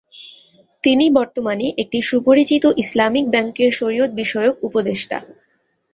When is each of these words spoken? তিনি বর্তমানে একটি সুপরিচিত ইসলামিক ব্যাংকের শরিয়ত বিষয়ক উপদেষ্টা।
তিনি 0.83 1.05
বর্তমানে 1.09 1.67
একটি 1.77 1.99
সুপরিচিত 2.01 2.63
ইসলামিক 2.83 3.25
ব্যাংকের 3.29 3.71
শরিয়ত 3.79 4.11
বিষয়ক 4.21 4.55
উপদেষ্টা। 4.63 5.17